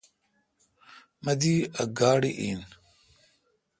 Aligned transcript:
مہ 1.23 1.33
دی 1.41 1.55
ا 1.81 1.83
گاڑی 1.99 2.31
این۔ 2.41 2.61